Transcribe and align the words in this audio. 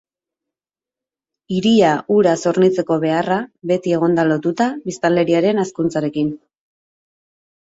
Hiria 1.57 1.91
uraz 2.15 2.37
hornitzeko 2.51 2.97
beharra 3.05 3.37
beti 3.73 3.93
egon 3.99 4.17
da 4.21 4.25
lotuta 4.33 4.69
biztanleriaren 4.89 5.65
hazkuntzarekin. 5.65 6.35